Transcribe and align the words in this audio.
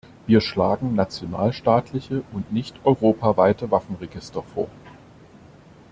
Wir 0.25 0.41
schlagen 0.41 0.95
nationalstaatliche 0.95 2.23
und 2.33 2.51
nicht 2.51 2.75
europaweite 2.83 3.69
Waffenregister 3.69 4.41
vor. 4.41 4.67